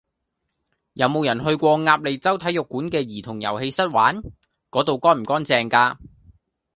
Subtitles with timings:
[0.93, 4.19] 有無人去過鴨脷洲體育館嘅兒童遊戲室玩？
[4.71, 5.95] 嗰度乾唔乾淨㗎？